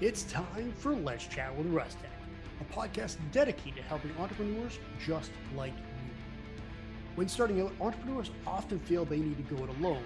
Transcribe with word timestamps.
It's 0.00 0.22
time 0.22 0.72
for 0.78 0.94
Let's 0.94 1.26
Chat 1.26 1.54
with 1.54 1.66
Russ 1.66 1.94
Tech, 1.94 2.10
a 2.58 2.72
podcast 2.72 3.18
dedicated 3.32 3.76
to 3.76 3.82
helping 3.82 4.10
entrepreneurs 4.18 4.78
just 4.98 5.30
like 5.54 5.74
you. 5.76 6.14
When 7.16 7.28
starting 7.28 7.60
out, 7.60 7.70
entrepreneurs 7.82 8.30
often 8.46 8.78
feel 8.78 9.04
they 9.04 9.18
need 9.18 9.36
to 9.36 9.54
go 9.54 9.62
it 9.62 9.68
alone, 9.78 10.02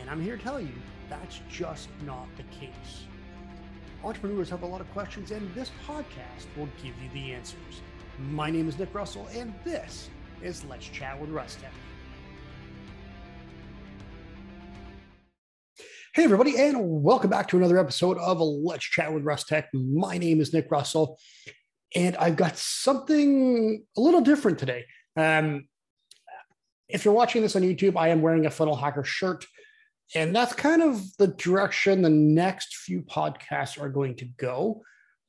and 0.00 0.08
I'm 0.08 0.22
here 0.22 0.36
to 0.36 0.42
tell 0.44 0.60
you 0.60 0.70
that's 1.10 1.40
just 1.50 1.88
not 2.06 2.28
the 2.36 2.44
case. 2.56 3.02
Entrepreneurs 4.04 4.48
have 4.48 4.62
a 4.62 4.66
lot 4.66 4.80
of 4.80 4.88
questions, 4.92 5.32
and 5.32 5.52
this 5.56 5.72
podcast 5.88 6.46
will 6.56 6.68
give 6.80 6.94
you 7.02 7.10
the 7.12 7.32
answers. 7.32 7.82
My 8.30 8.48
name 8.48 8.68
is 8.68 8.78
Nick 8.78 8.94
Russell, 8.94 9.26
and 9.34 9.52
this 9.64 10.08
is 10.40 10.64
Let's 10.66 10.86
Chat 10.86 11.20
with 11.20 11.30
Russ 11.30 11.56
Hey, 16.14 16.24
everybody, 16.24 16.58
and 16.58 16.76
welcome 17.02 17.30
back 17.30 17.48
to 17.48 17.56
another 17.56 17.78
episode 17.78 18.18
of 18.18 18.38
Let's 18.38 18.84
Chat 18.84 19.14
with 19.14 19.24
Russ 19.24 19.44
Tech. 19.44 19.70
My 19.72 20.18
name 20.18 20.42
is 20.42 20.52
Nick 20.52 20.70
Russell, 20.70 21.18
and 21.96 22.14
I've 22.18 22.36
got 22.36 22.58
something 22.58 23.82
a 23.96 24.00
little 24.00 24.20
different 24.20 24.58
today. 24.58 24.84
Um, 25.16 25.68
if 26.86 27.06
you're 27.06 27.14
watching 27.14 27.40
this 27.40 27.56
on 27.56 27.62
YouTube, 27.62 27.96
I 27.96 28.08
am 28.08 28.20
wearing 28.20 28.44
a 28.44 28.50
Funnel 28.50 28.76
Hacker 28.76 29.04
shirt, 29.04 29.46
and 30.14 30.36
that's 30.36 30.52
kind 30.52 30.82
of 30.82 31.02
the 31.16 31.28
direction 31.28 32.02
the 32.02 32.10
next 32.10 32.76
few 32.76 33.00
podcasts 33.00 33.80
are 33.80 33.88
going 33.88 34.14
to 34.16 34.26
go. 34.26 34.82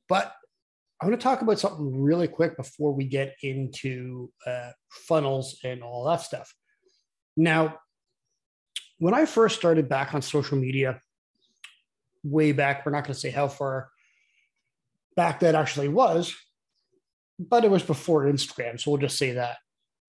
But 0.06 0.34
I 1.00 1.06
want 1.06 1.18
to 1.18 1.24
talk 1.24 1.40
about 1.40 1.58
something 1.58 2.02
really 2.02 2.28
quick 2.28 2.58
before 2.58 2.92
we 2.92 3.06
get 3.06 3.36
into 3.42 4.30
uh, 4.46 4.72
funnels 4.90 5.58
and 5.64 5.82
all 5.82 6.04
that 6.04 6.20
stuff. 6.20 6.54
Now, 7.38 7.78
when 8.98 9.14
I 9.14 9.26
first 9.26 9.56
started 9.56 9.88
back 9.88 10.14
on 10.14 10.22
social 10.22 10.58
media, 10.58 11.00
way 12.22 12.52
back, 12.52 12.84
we're 12.84 12.92
not 12.92 13.04
going 13.04 13.14
to 13.14 13.20
say 13.20 13.30
how 13.30 13.48
far 13.48 13.90
back 15.16 15.40
that 15.40 15.54
actually 15.54 15.88
was, 15.88 16.34
but 17.38 17.64
it 17.64 17.70
was 17.70 17.82
before 17.82 18.24
Instagram. 18.24 18.80
So 18.80 18.90
we'll 18.90 19.00
just 19.00 19.18
say 19.18 19.32
that. 19.32 19.56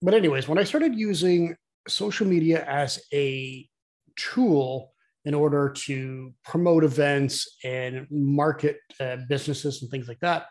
But, 0.02 0.14
anyways, 0.14 0.48
when 0.48 0.58
I 0.58 0.64
started 0.64 0.96
using 0.96 1.56
social 1.88 2.28
media 2.28 2.64
as 2.66 3.02
a 3.14 3.68
tool 4.16 4.94
in 5.24 5.34
order 5.34 5.70
to 5.70 6.34
promote 6.44 6.84
events 6.84 7.58
and 7.64 8.08
market 8.12 8.78
uh, 9.00 9.18
businesses 9.28 9.82
and 9.82 9.90
things 9.90 10.08
like 10.08 10.20
that, 10.20 10.46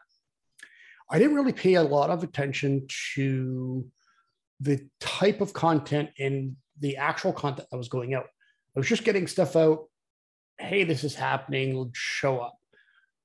I 1.10 1.18
didn't 1.18 1.36
really 1.36 1.52
pay 1.52 1.74
a 1.74 1.82
lot 1.82 2.10
of 2.10 2.22
attention 2.24 2.86
to 3.14 3.86
the 4.60 4.88
type 5.00 5.40
of 5.40 5.52
content 5.52 6.10
and 6.18 6.56
the 6.80 6.96
actual 6.96 7.32
content 7.32 7.68
that 7.70 7.76
was 7.76 7.88
going 7.88 8.14
out. 8.14 8.26
I 8.76 8.80
was 8.80 8.88
just 8.88 9.04
getting 9.04 9.26
stuff 9.26 9.56
out. 9.56 9.84
Hey, 10.58 10.84
this 10.84 11.04
is 11.04 11.14
happening. 11.14 11.90
Show 11.94 12.38
up. 12.40 12.56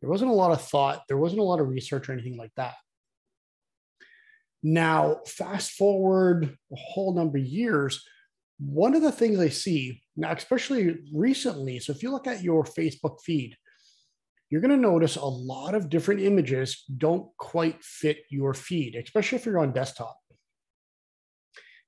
There 0.01 0.09
wasn't 0.09 0.31
a 0.31 0.35
lot 0.35 0.51
of 0.51 0.61
thought. 0.61 1.03
There 1.07 1.17
wasn't 1.17 1.41
a 1.41 1.45
lot 1.45 1.59
of 1.59 1.67
research 1.67 2.07
or 2.07 2.13
anything 2.13 2.37
like 2.37 2.51
that. 2.55 2.75
Now, 4.61 5.21
fast 5.25 5.71
forward 5.71 6.43
a 6.45 6.75
whole 6.75 7.15
number 7.15 7.37
of 7.37 7.45
years, 7.45 8.03
one 8.59 8.93
of 8.93 9.01
the 9.01 9.11
things 9.11 9.39
I 9.39 9.49
see 9.49 10.03
now, 10.17 10.33
especially 10.33 10.97
recently, 11.13 11.79
so 11.79 11.93
if 11.93 12.03
you 12.03 12.11
look 12.11 12.27
at 12.27 12.43
your 12.43 12.65
Facebook 12.65 13.21
feed, 13.21 13.55
you're 14.49 14.61
going 14.61 14.75
to 14.75 14.77
notice 14.77 15.15
a 15.15 15.23
lot 15.23 15.75
of 15.75 15.89
different 15.89 16.21
images 16.21 16.83
don't 16.97 17.29
quite 17.37 17.81
fit 17.83 18.19
your 18.29 18.53
feed, 18.53 18.95
especially 18.95 19.37
if 19.37 19.45
you're 19.45 19.59
on 19.59 19.71
desktop 19.71 20.18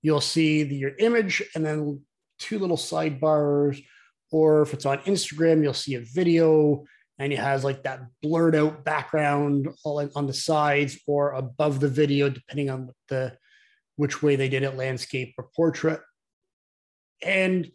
you'll 0.01 0.21
see 0.21 0.63
the, 0.63 0.75
your 0.75 0.91
image 0.99 1.43
and 1.55 1.65
then 1.65 2.01
two 2.39 2.59
little 2.59 2.77
sidebars. 2.77 3.83
Or 4.31 4.61
if 4.61 4.73
it's 4.73 4.85
on 4.85 4.99
Instagram, 4.99 5.61
you'll 5.61 5.73
see 5.73 5.95
a 5.95 6.01
video 6.01 6.85
and 7.19 7.31
it 7.31 7.39
has 7.39 7.63
like 7.63 7.83
that 7.83 8.01
blurred 8.21 8.55
out 8.55 8.83
background 8.83 9.67
all 9.83 10.09
on 10.15 10.25
the 10.25 10.33
sides 10.33 10.97
or 11.05 11.33
above 11.33 11.79
the 11.79 11.89
video, 11.89 12.29
depending 12.29 12.69
on 12.69 12.89
the 13.09 13.37
which 13.95 14.23
way 14.23 14.35
they 14.35 14.49
did 14.49 14.63
it, 14.63 14.75
landscape 14.75 15.35
or 15.37 15.49
portrait. 15.55 15.99
And 17.21 17.69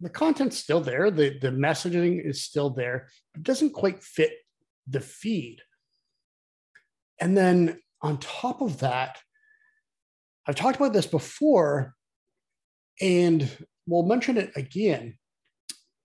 the 0.00 0.10
content's 0.10 0.58
still 0.58 0.80
there, 0.80 1.10
the, 1.10 1.38
the 1.38 1.50
messaging 1.50 2.24
is 2.24 2.42
still 2.42 2.70
there. 2.70 3.08
It 3.34 3.42
doesn't 3.42 3.72
quite 3.72 4.02
fit 4.02 4.32
the 4.86 5.00
feed. 5.00 5.60
And 7.20 7.36
then 7.36 7.78
on 8.02 8.18
top 8.18 8.60
of 8.60 8.80
that, 8.80 9.18
I've 10.46 10.54
talked 10.54 10.76
about 10.76 10.92
this 10.92 11.06
before, 11.06 11.94
and 13.00 13.48
we'll 13.86 14.04
mention 14.04 14.36
it 14.36 14.52
again. 14.54 15.18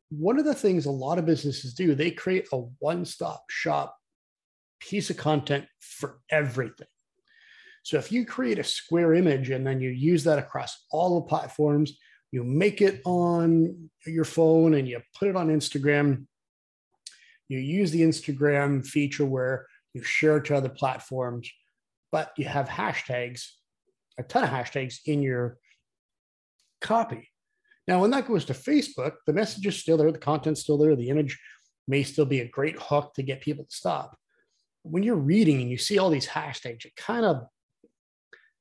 One 0.09 0.40
of 0.40 0.46
the 0.46 0.56
things 0.56 0.85
a 0.85 0.91
lot 0.91 1.19
of 1.19 1.25
businesses 1.25 1.74
do, 1.74 1.96
they 1.96 2.12
create 2.12 2.47
a 2.52 2.57
one 2.79 3.06
stop 3.06 3.44
shop 3.50 3.96
piece 4.79 5.09
of 5.09 5.18
content 5.18 5.66
for 5.79 6.19
everything. 6.29 6.88
So 7.84 7.97
if 7.97 8.12
you 8.12 8.25
create 8.25 8.59
a 8.59 8.63
square 8.63 9.13
image 9.13 9.50
and 9.50 9.66
then 9.66 9.79
you 9.79 9.90
use 9.90 10.24
that 10.25 10.40
across 10.40 10.85
all 10.91 11.19
the 11.19 11.28
platforms, 11.28 11.94
you 12.31 12.44
make 12.44 12.81
it 12.81 13.02
on 13.06 13.90
your 14.06 14.25
phone 14.25 14.73
and 14.73 14.88
you 14.88 15.02
put 15.18 15.28
it 15.28 15.35
on 15.35 15.50
Instagram, 15.50 16.25
you 17.47 17.59
use 17.59 17.91
the 17.91 18.02
Instagram 18.02 18.85
feature 18.85 19.25
where 19.25 19.66
you 19.94 20.03
share 20.03 20.40
to 20.40 20.56
other 20.56 20.69
platforms, 20.69 21.50
but 22.12 22.31
you 22.38 22.46
have 22.46 22.68
hashtags 22.69 23.47
a 24.22 24.28
ton 24.28 24.44
of 24.44 24.50
hashtags 24.50 25.00
in 25.06 25.22
your 25.22 25.58
copy. 26.80 27.30
Now, 27.88 28.00
when 28.02 28.12
that 28.12 28.28
goes 28.28 28.46
to 28.46 28.54
Facebook, 28.54 29.14
the 29.26 29.34
message 29.34 29.66
is 29.66 29.80
still 29.80 29.98
there, 29.98 30.12
the 30.12 30.18
content's 30.18 30.62
still 30.62 30.78
there, 30.78 30.96
the 30.96 31.09
image 31.09 31.40
may 31.88 32.04
still 32.04 32.26
be 32.26 32.42
a 32.42 32.48
great 32.48 32.78
hook 32.80 33.14
to 33.16 33.24
get 33.24 33.42
people 33.42 33.66
to 33.66 33.76
stop. 33.76 34.18
When 34.84 35.04
you're 35.04 35.16
reading 35.16 35.62
and 35.62 35.70
you 35.70 35.78
see 35.78 35.98
all 35.98 36.09
these 36.09 36.28
hashtags, 36.28 36.86
it 36.86 36.96
kind 36.96 37.26
of 37.26 37.44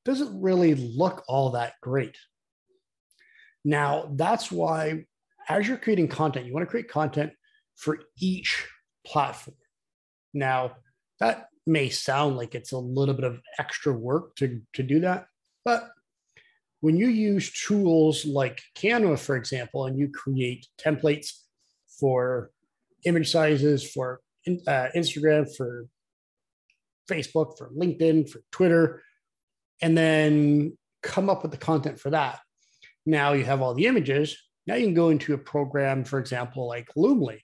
doesn't 0.05 0.41
really 0.41 0.75
look 0.75 1.23
all 1.29 1.51
that 1.51 1.75
great. 1.83 2.17
Now, 3.65 4.11
that's 4.15 4.51
why 4.51 5.05
as 5.49 5.69
you're 5.69 5.77
creating 5.77 6.09
content, 6.09 6.47
you 6.47 6.55
want 6.55 6.67
to 6.67 6.71
create 6.71 6.89
content 6.89 7.33
for 7.77 8.01
each 8.19 8.67
platform. 9.07 9.57
Now, 10.33 10.77
that 11.19 11.49
may 11.67 11.91
sound 11.91 12.37
like 12.37 12.55
it's 12.55 12.73
a 12.73 12.79
little 12.79 13.15
bit 13.15 13.25
of 13.25 13.41
extra 13.59 13.93
work 13.93 14.35
to, 14.37 14.63
to 14.75 14.83
do 14.83 15.01
that, 15.01 15.27
but 15.65 15.91
when 16.81 16.97
you 16.97 17.09
use 17.09 17.53
tools 17.53 18.25
like 18.25 18.61
Canva, 18.75 19.19
for 19.19 19.37
example, 19.37 19.87
and 19.87 19.99
you 19.99 20.09
create 20.09 20.67
templates 20.79 21.33
for 21.99 22.51
image 23.05 23.31
sizes 23.31 23.91
for 23.91 24.21
uh, 24.49 24.89
Instagram, 24.97 25.55
for 25.55 25.87
Facebook, 27.11 27.59
for 27.59 27.71
LinkedIn, 27.77 28.29
for 28.29 28.41
Twitter, 28.51 29.03
and 29.83 29.97
then 29.97 30.77
come 31.03 31.29
up 31.29 31.43
with 31.43 31.51
the 31.51 31.59
content 31.59 31.99
for 31.99 32.11
that. 32.11 32.41
Now 33.05 33.33
you 33.33 33.45
have 33.45 33.61
all 33.61 33.75
the 33.75 33.87
images. 33.87 34.37
Now 34.67 34.75
you 34.77 34.87
can 34.87 34.95
go 34.95 35.11
into 35.11 35.35
a 35.35 35.39
program, 35.39 36.05
for 36.05 36.19
example, 36.19 36.67
like 36.67 36.89
Loomly. 36.97 37.41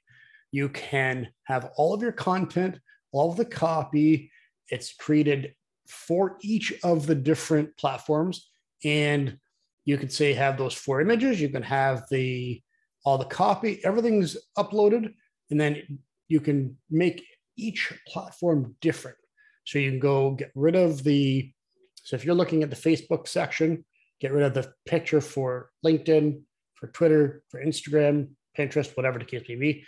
You 0.52 0.68
can 0.68 1.28
have 1.44 1.70
all 1.76 1.92
of 1.92 2.02
your 2.02 2.12
content, 2.12 2.78
all 3.12 3.30
of 3.30 3.36
the 3.36 3.44
copy. 3.44 4.30
It's 4.68 4.94
created 4.94 5.54
for 5.88 6.36
each 6.42 6.72
of 6.82 7.06
the 7.06 7.14
different 7.14 7.76
platforms. 7.76 8.48
And 8.84 9.38
you 9.84 9.96
could 9.96 10.12
say 10.12 10.32
have 10.34 10.58
those 10.58 10.74
four 10.74 11.00
images, 11.00 11.40
you 11.40 11.48
can 11.48 11.62
have 11.62 12.04
the 12.10 12.62
all 13.04 13.18
the 13.18 13.24
copy, 13.24 13.80
everything's 13.84 14.36
uploaded, 14.58 15.14
and 15.50 15.60
then 15.60 16.00
you 16.26 16.40
can 16.40 16.76
make 16.90 17.24
each 17.56 17.92
platform 18.08 18.74
different. 18.80 19.16
So 19.64 19.78
you 19.78 19.90
can 19.90 20.00
go 20.00 20.32
get 20.32 20.50
rid 20.56 20.74
of 20.74 21.04
the, 21.04 21.52
so 22.02 22.16
if 22.16 22.24
you're 22.24 22.34
looking 22.34 22.64
at 22.64 22.70
the 22.70 22.76
Facebook 22.76 23.28
section, 23.28 23.84
get 24.20 24.32
rid 24.32 24.42
of 24.42 24.54
the 24.54 24.72
picture 24.86 25.20
for 25.20 25.70
LinkedIn, 25.84 26.40
for 26.74 26.88
Twitter, 26.88 27.44
for 27.48 27.64
Instagram, 27.64 28.30
Pinterest, 28.58 28.96
whatever 28.96 29.20
the 29.20 29.24
case 29.24 29.44
may 29.48 29.54
be. 29.54 29.84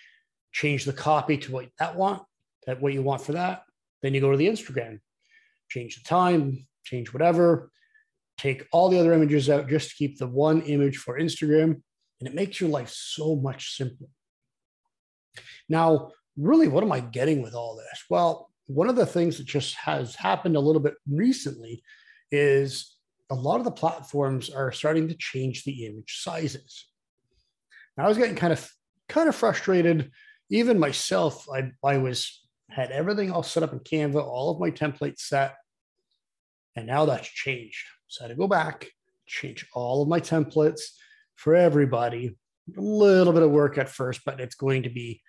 Change 0.52 0.84
the 0.84 0.92
copy 0.92 1.36
to 1.38 1.52
what 1.52 1.68
that 1.80 1.96
want, 1.96 2.22
that 2.66 2.80
what 2.80 2.92
you 2.92 3.02
want 3.02 3.20
for 3.20 3.32
that. 3.32 3.64
Then 4.00 4.14
you 4.14 4.20
go 4.20 4.30
to 4.30 4.36
the 4.36 4.46
Instagram 4.46 5.00
change 5.68 5.96
the 5.96 6.08
time, 6.08 6.66
change 6.84 7.12
whatever, 7.12 7.70
take 8.38 8.66
all 8.72 8.88
the 8.88 8.98
other 8.98 9.12
images 9.12 9.50
out 9.50 9.68
just 9.68 9.90
to 9.90 9.96
keep 9.96 10.18
the 10.18 10.26
one 10.26 10.62
image 10.62 10.96
for 10.96 11.18
Instagram. 11.18 11.82
And 12.20 12.28
it 12.28 12.34
makes 12.34 12.60
your 12.60 12.70
life 12.70 12.90
so 12.90 13.36
much 13.36 13.76
simpler. 13.76 14.08
Now, 15.68 16.12
really, 16.36 16.68
what 16.68 16.82
am 16.82 16.92
I 16.92 17.00
getting 17.00 17.42
with 17.42 17.54
all 17.54 17.76
this? 17.76 18.04
Well, 18.08 18.50
one 18.66 18.88
of 18.88 18.96
the 18.96 19.06
things 19.06 19.38
that 19.38 19.46
just 19.46 19.74
has 19.76 20.14
happened 20.14 20.56
a 20.56 20.60
little 20.60 20.80
bit 20.80 20.94
recently 21.08 21.82
is 22.30 22.96
a 23.30 23.34
lot 23.34 23.58
of 23.58 23.64
the 23.64 23.70
platforms 23.70 24.50
are 24.50 24.72
starting 24.72 25.08
to 25.08 25.16
change 25.16 25.64
the 25.64 25.86
image 25.86 26.20
sizes. 26.22 26.86
Now, 27.96 28.04
I 28.04 28.08
was 28.08 28.18
getting 28.18 28.36
kind 28.36 28.52
of 28.52 28.70
kind 29.08 29.28
of 29.28 29.34
frustrated. 29.34 30.10
Even 30.50 30.78
myself, 30.78 31.46
I, 31.54 31.72
I 31.84 31.98
was 31.98 32.46
had 32.78 32.90
everything 32.92 33.30
all 33.30 33.42
set 33.42 33.62
up 33.62 33.72
in 33.72 33.80
Canva, 33.80 34.22
all 34.22 34.50
of 34.50 34.60
my 34.60 34.70
templates 34.70 35.20
set. 35.20 35.56
And 36.76 36.86
now 36.86 37.06
that's 37.06 37.28
changed. 37.28 37.84
So 38.06 38.24
I 38.24 38.28
had 38.28 38.34
to 38.34 38.38
go 38.38 38.46
back, 38.46 38.88
change 39.26 39.66
all 39.74 40.02
of 40.02 40.08
my 40.08 40.20
templates 40.20 40.82
for 41.34 41.54
everybody. 41.54 42.36
A 42.76 42.80
little 42.80 43.32
bit 43.32 43.42
of 43.42 43.50
work 43.50 43.78
at 43.78 43.88
first, 43.88 44.20
but 44.24 44.40
it's 44.40 44.54
going 44.54 44.84
to 44.84 44.90
be 44.90 45.22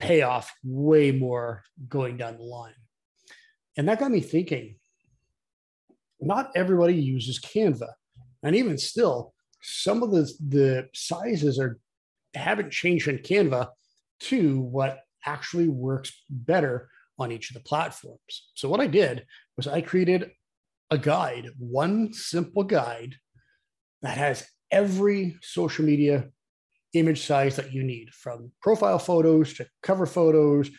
payoff 0.00 0.52
way 0.64 1.12
more 1.12 1.64
going 1.88 2.16
down 2.16 2.38
the 2.38 2.44
line. 2.44 2.74
And 3.76 3.88
that 3.88 4.00
got 4.00 4.10
me 4.10 4.20
thinking 4.20 4.76
not 6.18 6.50
everybody 6.54 6.94
uses 6.94 7.38
Canva. 7.38 7.90
And 8.42 8.56
even 8.56 8.78
still, 8.78 9.34
some 9.60 10.02
of 10.02 10.12
the, 10.12 10.32
the 10.48 10.88
sizes 10.94 11.58
are 11.58 11.78
haven't 12.34 12.72
changed 12.72 13.08
in 13.08 13.18
Canva 13.18 13.68
to 14.20 14.60
what 14.60 15.00
actually 15.26 15.68
works 15.68 16.12
better 16.30 16.88
on 17.18 17.32
each 17.32 17.50
of 17.50 17.54
the 17.54 17.68
platforms. 17.68 18.50
So 18.54 18.68
what 18.68 18.80
I 18.80 18.86
did 18.86 19.26
was 19.56 19.66
I 19.66 19.80
created 19.80 20.30
a 20.90 20.98
guide, 20.98 21.50
one 21.58 22.12
simple 22.12 22.62
guide 22.62 23.16
that 24.02 24.16
has 24.16 24.46
every 24.70 25.36
social 25.42 25.84
media 25.84 26.28
image 26.92 27.22
size 27.22 27.56
that 27.56 27.72
you 27.72 27.82
need 27.82 28.10
from 28.10 28.52
profile 28.62 28.98
photos 28.98 29.54
to 29.54 29.66
cover 29.82 30.06
photos 30.06 30.70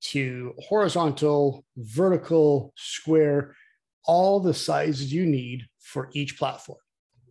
to 0.00 0.54
horizontal, 0.58 1.64
vertical, 1.76 2.72
square, 2.76 3.56
all 4.04 4.40
the 4.40 4.54
sizes 4.54 5.12
you 5.12 5.26
need 5.26 5.66
for 5.80 6.10
each 6.12 6.38
platform. 6.38 6.78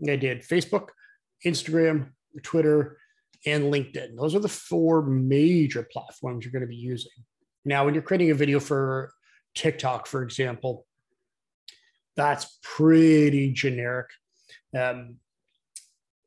I 0.07 0.15
did 0.15 0.41
Facebook, 0.41 0.89
Instagram, 1.45 2.11
Twitter, 2.43 2.97
and 3.47 3.73
LinkedIn. 3.73 4.17
Those 4.17 4.35
are 4.35 4.39
the 4.39 4.49
four 4.49 5.01
major 5.03 5.87
platforms 5.89 6.43
you're 6.43 6.51
going 6.51 6.61
to 6.61 6.67
be 6.67 6.75
using. 6.75 7.11
Now, 7.63 7.85
when 7.85 7.93
you're 7.93 8.03
creating 8.03 8.31
a 8.31 8.35
video 8.35 8.59
for 8.59 9.13
TikTok, 9.55 10.05
for 10.05 10.21
example, 10.21 10.85
that's 12.17 12.59
pretty 12.61 13.53
generic. 13.53 14.07
Um, 14.77 15.15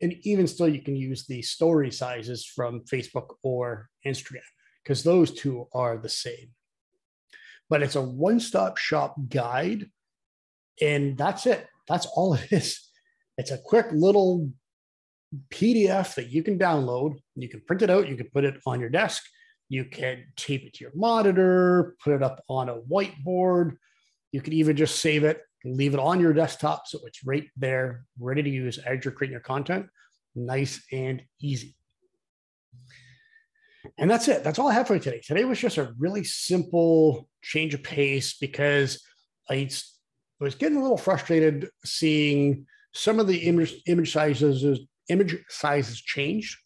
and 0.00 0.14
even 0.22 0.46
still, 0.46 0.68
you 0.68 0.80
can 0.80 0.96
use 0.96 1.26
the 1.26 1.42
story 1.42 1.90
sizes 1.90 2.46
from 2.46 2.80
Facebook 2.80 3.34
or 3.42 3.90
Instagram 4.06 4.38
because 4.82 5.04
those 5.04 5.30
two 5.30 5.68
are 5.74 5.98
the 5.98 6.08
same. 6.08 6.54
But 7.68 7.82
it's 7.82 7.96
a 7.96 8.02
one 8.02 8.40
stop 8.40 8.78
shop 8.78 9.14
guide. 9.28 9.90
And 10.80 11.18
that's 11.18 11.44
it. 11.44 11.66
That's 11.86 12.06
all 12.06 12.32
it 12.34 12.50
is. 12.50 12.80
It's 13.36 13.50
a 13.50 13.58
quick 13.58 13.86
little 13.92 14.50
PDF 15.50 16.14
that 16.14 16.30
you 16.30 16.42
can 16.42 16.58
download. 16.58 17.16
You 17.36 17.48
can 17.48 17.60
print 17.60 17.82
it 17.82 17.90
out, 17.90 18.08
you 18.08 18.16
can 18.16 18.28
put 18.30 18.44
it 18.44 18.56
on 18.66 18.80
your 18.80 18.90
desk, 18.90 19.22
you 19.68 19.84
can 19.84 20.24
tape 20.36 20.64
it 20.64 20.74
to 20.74 20.84
your 20.84 20.92
monitor, 20.94 21.96
put 22.02 22.14
it 22.14 22.22
up 22.22 22.42
on 22.48 22.68
a 22.68 22.80
whiteboard. 22.80 23.76
You 24.32 24.40
can 24.40 24.52
even 24.52 24.76
just 24.76 25.00
save 25.00 25.24
it, 25.24 25.40
leave 25.64 25.94
it 25.94 26.00
on 26.00 26.20
your 26.20 26.32
desktop 26.32 26.86
so 26.86 27.00
it's 27.06 27.24
right 27.24 27.48
there, 27.56 28.04
ready 28.18 28.42
to 28.42 28.50
use 28.50 28.78
as 28.78 29.04
you're 29.04 29.12
creating 29.12 29.32
your 29.32 29.40
content. 29.40 29.86
Nice 30.34 30.82
and 30.92 31.22
easy. 31.40 31.76
And 33.98 34.10
that's 34.10 34.28
it. 34.28 34.44
That's 34.44 34.58
all 34.58 34.68
I 34.68 34.74
have 34.74 34.86
for 34.86 34.94
you 34.94 35.00
today. 35.00 35.20
Today 35.24 35.44
was 35.44 35.58
just 35.58 35.78
a 35.78 35.94
really 35.98 36.24
simple 36.24 37.28
change 37.42 37.74
of 37.74 37.82
pace 37.82 38.34
because 38.34 39.02
I 39.48 39.68
was 40.38 40.54
getting 40.54 40.78
a 40.78 40.82
little 40.82 40.98
frustrated 40.98 41.68
seeing 41.84 42.66
some 42.92 43.20
of 43.20 43.26
the 43.26 43.38
image 43.38 43.74
image 43.86 44.12
sizes 44.12 44.64
image 45.10 45.36
sizes 45.48 46.00
changed, 46.00 46.56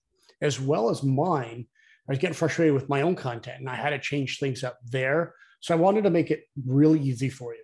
as 0.41 0.61
well 0.61 0.91
as 0.91 1.02
mine. 1.02 1.67
I 2.08 2.12
was 2.12 2.19
getting 2.19 2.35
frustrated 2.35 2.75
with 2.75 2.88
my 2.88 3.02
own 3.02 3.17
content 3.17 3.61
and 3.61 3.69
I 3.69 3.76
had 3.76 3.91
to 3.91 3.99
change 3.99 4.38
things 4.38 4.62
up 4.62 4.79
there. 4.85 5.35
So 5.61 5.75
I 5.75 5.79
wanted 5.79 6.05
to 6.05 6.11
make 6.11 6.31
it 6.31 6.44
really 6.67 7.00
easy 7.00 7.31
for 7.31 7.55
you. 7.55 7.62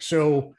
So 0.00 0.54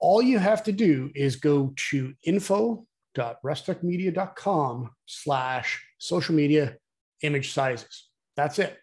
all 0.00 0.20
you 0.20 0.38
have 0.38 0.64
to 0.64 0.72
do 0.72 1.10
is 1.14 1.36
go 1.36 1.72
to 1.90 2.12
info.russtechmedia.com 2.24 4.90
slash 5.06 5.86
social 5.98 6.34
media 6.34 6.76
image 7.22 7.52
sizes. 7.52 8.08
That's 8.36 8.58
it. 8.58 8.76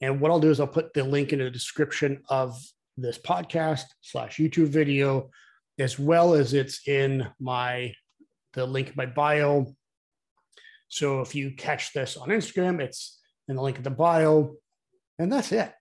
And 0.00 0.20
what 0.20 0.30
I'll 0.30 0.40
do 0.40 0.50
is 0.50 0.60
I'll 0.60 0.66
put 0.66 0.92
the 0.92 1.04
link 1.04 1.32
in 1.32 1.38
the 1.38 1.50
description 1.50 2.22
of 2.28 2.62
this 2.96 3.18
podcast 3.18 3.84
slash 4.02 4.36
YouTube 4.36 4.68
video, 4.68 5.30
as 5.78 5.98
well 5.98 6.34
as 6.34 6.54
it's 6.54 6.86
in 6.86 7.26
my 7.40 7.94
the 8.56 8.66
link 8.66 8.88
in 8.88 8.94
my 8.96 9.06
bio. 9.06 9.66
So 10.88 11.20
if 11.20 11.34
you 11.34 11.52
catch 11.56 11.92
this 11.92 12.16
on 12.16 12.30
Instagram, 12.30 12.80
it's 12.80 13.20
in 13.48 13.54
the 13.54 13.62
link 13.62 13.76
in 13.76 13.84
the 13.84 13.90
bio. 13.90 14.56
And 15.18 15.32
that's 15.32 15.52
it. 15.52 15.72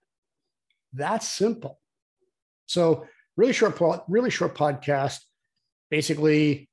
That's 0.93 1.27
simple. 1.27 1.79
So 2.67 3.07
really 3.35 3.53
short, 3.53 3.79
really 4.07 4.29
short 4.29 4.55
podcast. 4.55 5.19
Basically, 5.89 6.69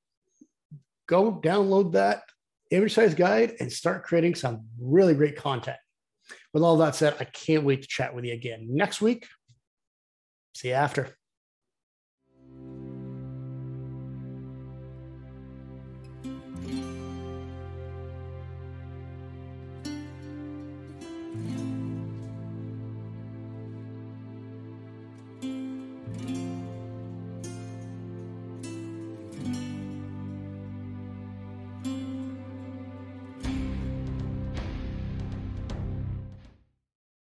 go 1.08 1.32
download 1.32 1.93
that 1.93 2.22
image 2.70 2.94
size 2.94 3.14
guide 3.14 3.55
and 3.60 3.72
start 3.72 4.05
creating 4.05 4.34
some 4.34 4.66
really 4.81 5.14
great 5.14 5.37
content. 5.37 5.76
With 6.55 6.62
all 6.62 6.76
that 6.78 6.94
said, 6.94 7.16
I 7.20 7.25
can't 7.25 7.64
wait 7.64 7.82
to 7.82 7.88
chat 7.88 8.14
with 8.14 8.25
you 8.25 8.32
again 8.32 8.69
next 8.70 9.00
week. 9.00 9.26
See 10.55 10.69
you 10.69 10.75
after. 10.75 11.16